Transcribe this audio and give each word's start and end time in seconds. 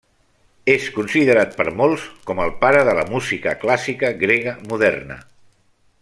És 0.75 0.85
considerat 0.95 1.51
per 1.59 1.65
molts 1.81 2.07
com 2.29 2.41
el 2.45 2.53
pare 2.65 2.81
de 2.89 2.97
la 3.03 3.07
música 3.13 3.55
clàssica 3.65 4.13
grega 4.25 4.55
moderna. 4.73 5.19